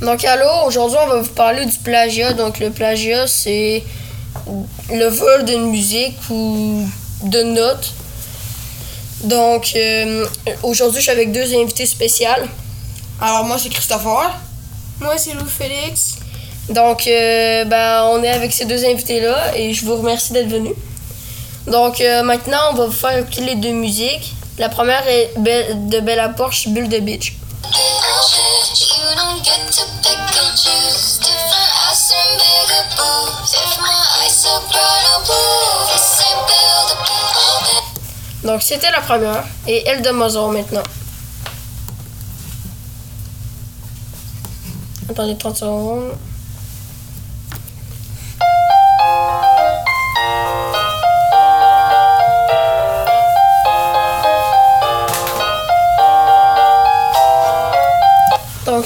Donc, 0.00 0.24
allô, 0.24 0.66
aujourd'hui, 0.66 0.98
on 1.02 1.08
va 1.08 1.20
vous 1.20 1.32
parler 1.32 1.64
du 1.66 1.78
plagiat. 1.78 2.32
Donc, 2.32 2.58
le 2.58 2.70
plagiat, 2.70 3.26
c'est 3.26 3.82
le 4.92 5.06
vol 5.06 5.44
d'une 5.44 5.70
musique 5.70 6.18
ou 6.30 6.86
de 7.22 7.42
notes. 7.42 7.92
Donc, 9.24 9.72
euh, 9.74 10.26
aujourd'hui, 10.62 11.00
je 11.00 11.04
suis 11.04 11.12
avec 11.12 11.32
deux 11.32 11.54
invités 11.54 11.86
spéciales. 11.86 12.46
Alors 13.20 13.44
moi 13.44 13.56
c'est 13.58 13.70
Christopher. 13.70 14.30
Moi, 15.00 15.16
c'est 15.16 15.32
Louis 15.32 15.48
Félix. 15.48 16.16
Donc, 16.68 17.06
euh, 17.06 17.64
ben, 17.64 18.04
on 18.10 18.22
est 18.22 18.28
avec 18.28 18.52
ces 18.52 18.64
deux 18.64 18.84
invités-là 18.84 19.56
et 19.56 19.72
je 19.72 19.84
vous 19.84 19.96
remercie 19.96 20.32
d'être 20.32 20.48
venus. 20.48 20.74
Donc, 21.66 22.00
euh, 22.00 22.22
maintenant, 22.22 22.58
on 22.72 22.74
va 22.74 22.86
vous 22.86 22.92
faire 22.92 23.16
écouter 23.18 23.42
les 23.42 23.54
deux 23.56 23.72
musiques. 23.72 24.34
La 24.58 24.68
première 24.68 25.06
est 25.08 25.32
de 25.36 26.00
Bella 26.00 26.30
Porsche, 26.30 26.68
Bulle 26.68 26.88
de 26.88 26.98
Bitch. 26.98 27.34
Donc, 38.44 38.62
c'était 38.62 38.90
la 38.90 39.00
première. 39.00 39.44
Et 39.66 39.86
Elle 39.86 40.02
de 40.02 40.10
maintenant. 40.10 40.82
Attendez 45.10 45.36
30 45.36 45.56
secondes. 45.56 46.12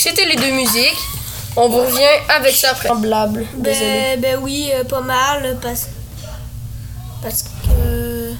Donc, 0.02 0.16
c'était 0.16 0.26
les 0.28 0.36
deux 0.36 0.52
musiques. 0.52 0.96
On 1.56 1.68
vous 1.68 1.78
revient 1.80 2.04
avec 2.28 2.54
ça 2.54 2.70
après. 2.70 2.88
Désolé. 2.88 4.16
Ben, 4.16 4.20
ben 4.20 4.38
oui, 4.40 4.70
euh, 4.72 4.84
pas 4.84 5.00
mal, 5.00 5.58
parce, 5.60 5.88
parce 7.22 7.42
que... 7.42 8.32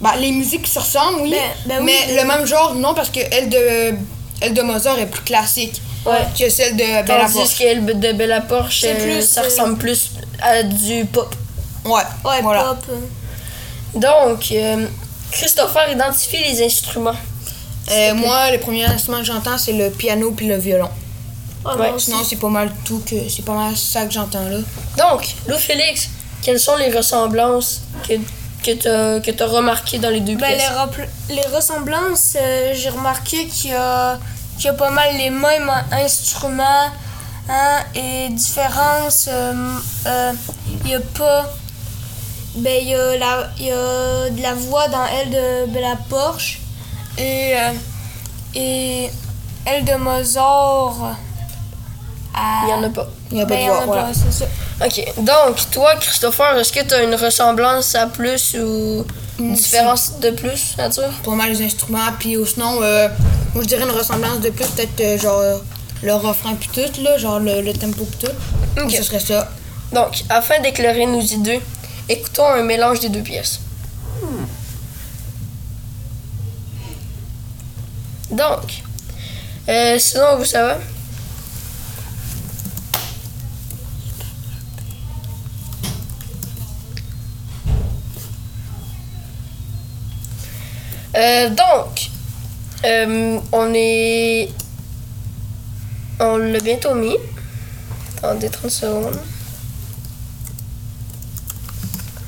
Bah 0.00 0.14
les 0.18 0.32
musiques 0.32 0.66
se 0.66 0.78
ressemblent 0.80 1.20
oui. 1.22 1.30
Ben- 1.30 1.38
ben 1.66 1.78
oui, 1.78 1.84
mais 1.84 2.14
ben 2.14 2.22
le 2.22 2.28
même 2.28 2.44
genre 2.46 2.74
non 2.74 2.92
parce 2.92 3.08
que 3.08 3.20
elle 3.30 3.48
de 3.48 3.94
elle 4.40 4.52
de 4.52 4.60
Mozart 4.62 4.98
est 4.98 5.06
plus 5.06 5.22
classique 5.22 5.80
Ouais. 6.04 6.26
que 6.36 6.50
celle 6.50 6.76
de 6.76 6.82
Bella 6.82 7.04
Tandis 7.04 7.32
Porsche. 7.34 7.56
qu'elle 7.58 7.84
de 7.86 8.12
Bella 8.12 8.40
Porsche, 8.40 8.80
C'est 8.80 9.00
euh, 9.00 9.04
plus, 9.04 9.22
ça 9.22 9.42
euh, 9.42 9.44
ressemble 9.44 9.78
plus 9.78 10.10
à 10.40 10.64
du 10.64 11.04
pop. 11.04 11.32
Ouais. 11.84 12.02
Ouais, 12.24 12.42
voilà. 12.42 12.64
pop. 12.74 12.96
Donc, 13.94 14.48
euh, 14.50 14.86
Christopher 15.30 15.88
identifie 15.92 16.42
les 16.42 16.64
instruments. 16.64 17.14
Euh, 17.90 18.14
moi 18.14 18.50
les 18.50 18.58
premiers 18.58 18.84
instruments 18.86 19.18
que 19.18 19.24
j'entends 19.24 19.58
c'est 19.58 19.72
le 19.72 19.90
piano 19.90 20.30
puis 20.30 20.46
le 20.46 20.56
violon. 20.56 20.88
Ouais, 21.64 21.90
aussi. 21.90 22.06
Sinon 22.06 22.24
c'est 22.24 22.36
pas 22.36 22.48
mal 22.48 22.70
tout 22.84 23.02
que 23.08 23.28
c'est 23.28 23.44
pas 23.44 23.54
mal 23.54 23.76
ça 23.76 24.04
que 24.06 24.12
j'entends 24.12 24.48
là. 24.48 24.58
Donc, 24.98 25.26
Lou 25.48 25.56
Félix, 25.56 26.08
quelles 26.42 26.58
sont 26.60 26.76
les 26.76 26.90
ressemblances 26.96 27.82
que, 28.08 28.14
que 28.64 29.30
tu 29.30 29.42
as, 29.42 29.46
remarquées 29.46 29.98
dans 29.98 30.10
les 30.10 30.20
deux 30.20 30.36
Ben, 30.36 30.56
pièces? 30.56 30.70
les 31.28 31.46
ressemblances, 31.54 32.36
euh, 32.40 32.72
j'ai 32.74 32.88
remarqué 32.88 33.46
qu'il 33.46 33.70
y 33.70 33.74
y 34.64 34.68
a 34.68 34.72
pas 34.76 34.90
mal 34.90 35.16
les 35.16 35.30
mêmes 35.30 35.70
instruments 35.92 36.88
hein, 37.48 37.78
et 37.94 38.28
différences. 38.30 39.26
euh, 39.28 39.52
euh, 40.06 40.32
Il 40.84 40.90
y 40.90 40.94
a 40.94 41.00
pas. 41.00 41.52
Ben, 42.56 42.78
il 42.82 42.88
y, 42.88 42.92
la- 43.18 43.50
y 43.58 43.70
a 43.70 44.30
de 44.30 44.42
la 44.42 44.54
voix 44.54 44.86
dans 44.88 45.04
Elle 45.06 45.30
de 45.30 45.66
Bella 45.72 45.96
Porsche 46.08 46.58
et, 47.22 47.54
euh, 47.56 47.70
et 48.54 49.10
Elle 49.64 49.84
de 49.84 49.94
Mozart. 49.94 51.16
Il 52.34 52.66
n'y 52.66 52.72
en 52.72 52.82
a 52.84 52.88
pas. 52.88 53.08
Il 53.30 53.38
y 53.38 53.40
a 53.42 53.46
pas 53.46 53.54
Ben, 53.54 53.58
de 53.58 53.62
il 53.62 53.66
y 53.66 53.70
en 53.70 53.74
voix 53.74 53.82
a 53.82 53.86
voilà. 53.86 54.02
pas, 54.04 54.08
c'est 54.14 54.32
ça. 54.32 54.46
Ok, 54.84 55.14
donc, 55.24 55.70
toi, 55.70 55.94
Christopher, 55.96 56.56
est-ce 56.58 56.72
que 56.72 56.80
tu 56.82 56.94
as 56.94 57.02
une 57.02 57.14
ressemblance 57.14 57.94
à 57.94 58.06
plus 58.06 58.56
ou 58.58 59.04
une 59.38 59.54
différence 59.54 60.18
de 60.18 60.30
plus 60.30 60.74
dire? 60.76 61.10
Pas 61.24 61.30
mal 61.32 61.50
les 61.50 61.62
instruments 61.64 62.00
puis 62.18 62.36
ou 62.36 62.44
sinon 62.46 62.80
euh, 62.82 63.08
moi 63.54 63.62
je 63.62 63.68
dirais 63.68 63.82
une 63.84 63.90
ressemblance 63.96 64.40
de 64.40 64.50
plus 64.50 64.66
peut-être 64.66 65.00
euh, 65.00 65.18
genre 65.18 65.38
euh, 65.40 65.58
le 66.02 66.14
refrain 66.14 66.54
puis 66.54 66.68
tout 66.72 67.02
là 67.02 67.16
genre 67.18 67.38
le, 67.38 67.60
le 67.60 67.72
tempo 67.72 68.04
puis 68.04 68.26
tout. 68.26 68.90
Ce 68.90 69.02
serait 69.02 69.20
ça. 69.20 69.48
Donc, 69.92 70.24
afin 70.30 70.58
d'éclairer 70.60 71.06
nos 71.06 71.20
idées, 71.20 71.60
écoutons 72.08 72.46
un 72.46 72.62
mélange 72.62 73.00
des 73.00 73.08
deux 73.10 73.22
pièces. 73.22 73.60
Donc, 78.32 78.82
euh, 79.68 79.98
sinon, 79.98 80.36
vous 80.38 80.46
savez? 80.46 80.80
Euh, 91.14 91.50
donc, 91.50 92.10
euh, 92.86 93.38
on 93.52 93.72
est... 93.74 94.48
On 96.18 96.38
l'a 96.38 96.58
bientôt 96.60 96.94
mis. 96.94 97.16
Attendez 98.16 98.48
30 98.48 98.70
secondes. 98.70 99.20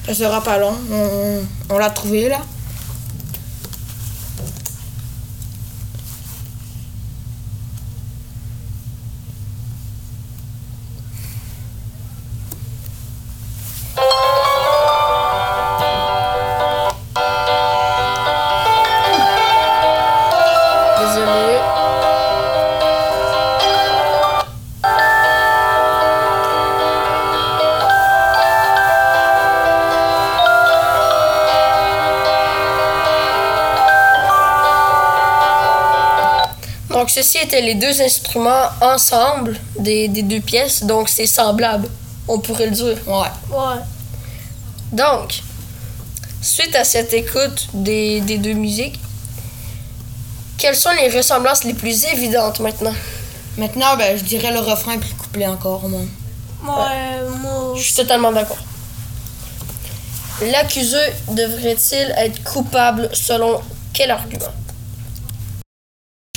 Ça 0.04 0.12
sera 0.12 0.42
pas 0.42 0.58
long. 0.58 0.76
On, 0.90 1.40
on 1.70 1.78
l'a 1.78 1.88
trouvé 1.88 2.28
là. 2.28 2.40
Donc, 36.94 37.10
ceci 37.10 37.38
étaient 37.38 37.60
les 37.60 37.74
deux 37.74 38.00
instruments 38.00 38.68
ensemble 38.80 39.58
des, 39.76 40.06
des 40.06 40.22
deux 40.22 40.40
pièces, 40.40 40.84
donc 40.84 41.08
c'est 41.08 41.26
semblable, 41.26 41.88
on 42.28 42.38
pourrait 42.38 42.66
le 42.66 42.70
dire. 42.70 42.96
Ouais. 43.08 43.28
Ouais. 43.50 43.80
Donc, 44.92 45.42
suite 46.40 46.76
à 46.76 46.84
cette 46.84 47.12
écoute 47.12 47.66
des, 47.74 48.20
des 48.20 48.38
deux 48.38 48.52
musiques, 48.52 49.00
quelles 50.56 50.76
sont 50.76 50.92
les 50.92 51.08
ressemblances 51.08 51.64
les 51.64 51.74
plus 51.74 52.04
évidentes 52.04 52.60
maintenant? 52.60 52.94
Maintenant 53.58 53.96
ben 53.96 54.16
je 54.16 54.22
dirais 54.22 54.52
le 54.52 54.60
refrain 54.60 54.96
puis 54.98 55.10
le 55.10 55.22
couplet 55.22 55.46
encore 55.46 55.88
moi. 55.88 56.00
Ouais, 56.62 57.28
moi 57.40 57.74
Je 57.76 57.82
suis 57.82 57.94
totalement 57.94 58.30
d'accord. 58.30 58.58
L'accusé 60.42 60.98
devrait-il 61.28 62.14
être 62.16 62.42
coupable 62.44 63.10
selon 63.12 63.60
quel 63.92 64.12
argument? 64.12 64.52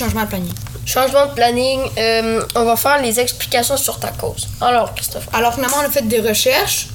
Changement 0.00 0.24
de 0.26 0.28
panier. 0.30 0.52
Changement 0.86 1.26
de 1.26 1.32
planning, 1.32 1.80
euh, 1.98 2.40
on 2.54 2.64
va 2.64 2.76
faire 2.76 3.02
les 3.02 3.18
explications 3.18 3.76
sur 3.76 3.98
ta 3.98 4.10
cause. 4.12 4.46
Alors, 4.60 4.94
Christophe. 4.94 5.26
Alors 5.32 5.54
finalement, 5.54 5.78
on 5.82 5.86
a 5.86 5.90
fait 5.90 6.06
des 6.06 6.20
recherches. 6.20 6.86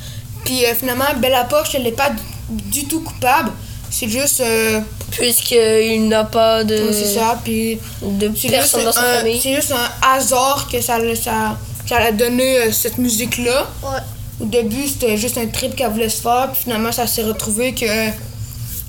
Puis 0.45 0.65
euh, 0.65 0.73
finalement, 0.73 1.03
Bella 1.17 1.43
Porsche, 1.43 1.75
elle 1.75 1.83
n'est 1.83 1.91
pas 1.91 2.11
du, 2.49 2.85
tout 2.87 3.01
coupable. 3.01 3.51
C'est 3.89 4.07
juste. 4.07 4.39
euh, 4.39 4.79
Puisqu'il 5.11 6.07
n'a 6.07 6.23
pas 6.23 6.63
de, 6.63 6.91
c'est 6.93 7.15
ça. 7.19 7.37
Puis 7.43 7.77
de 8.01 8.29
personne 8.49 8.79
juste, 8.81 8.85
dans 8.85 8.91
sa 8.93 9.01
un- 9.01 9.17
famille. 9.17 9.39
c'est 9.41 9.53
juste 9.55 9.73
un 9.73 10.15
hasard 10.15 10.69
que 10.71 10.79
ça, 10.81 10.97
l'a- 10.97 11.15
ça, 11.17 11.57
ça 11.87 11.97
a 11.97 12.11
donné 12.13 12.57
euh, 12.59 12.71
cette 12.71 12.97
musique-là. 12.97 13.67
Ouais. 13.83 13.99
Au 14.39 14.45
début, 14.45 14.87
c'était 14.87 15.17
juste 15.17 15.37
un 15.37 15.45
trip 15.47 15.75
qu'elle 15.75 15.91
voulait 15.91 16.07
se 16.09 16.21
faire. 16.21 16.49
Puis 16.53 16.63
finalement, 16.63 16.93
ça 16.93 17.05
s'est 17.05 17.23
retrouvé 17.23 17.73
que 17.75 17.85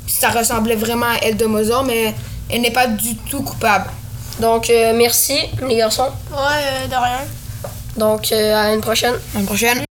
ça 0.07 0.29
ressemblait 0.31 0.77
vraiment 0.77 1.07
à 1.07 1.17
elle 1.23 1.37
de 1.37 1.47
Mozart, 1.47 1.83
mais 1.83 2.15
elle 2.49 2.61
n'est 2.63 2.71
pas 2.71 2.87
du 2.87 3.17
tout 3.17 3.43
coupable. 3.43 3.91
Donc, 4.41 4.69
euh, 4.71 4.93
merci, 4.95 5.39
les 5.67 5.77
garçons. 5.77 6.11
Ouais, 6.31 6.39
euh, 6.39 6.87
de 6.87 6.95
rien. 6.95 7.21
Donc, 7.97 8.33
euh, 8.33 8.57
à 8.57 8.75
une 8.75 8.81
prochaine. 8.81 9.15
À 9.35 9.39
une 9.41 9.47
prochaine. 9.47 9.85